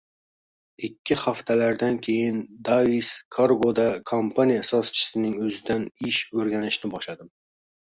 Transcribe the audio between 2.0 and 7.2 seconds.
keyin “Davis Cargo”da kompaniya asoschisining oʻzidan ish oʻrganishni